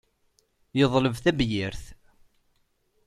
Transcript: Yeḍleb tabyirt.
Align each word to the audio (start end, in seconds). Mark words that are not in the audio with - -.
Yeḍleb 0.77 1.15
tabyirt. 1.23 1.83